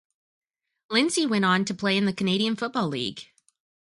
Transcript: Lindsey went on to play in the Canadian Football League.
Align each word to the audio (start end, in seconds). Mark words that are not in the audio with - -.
Lindsey 0.89 1.27
went 1.27 1.45
on 1.45 1.63
to 1.63 1.75
play 1.75 1.95
in 1.95 2.05
the 2.05 2.11
Canadian 2.13 2.55
Football 2.55 2.87
League. 2.87 3.27